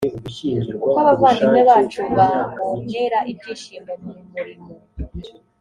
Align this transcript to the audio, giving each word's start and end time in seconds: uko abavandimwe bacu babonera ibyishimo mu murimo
uko 0.77 0.95
abavandimwe 1.01 1.61
bacu 1.69 2.01
babonera 2.17 3.19
ibyishimo 3.31 3.91
mu 4.03 4.13
murimo 4.31 4.71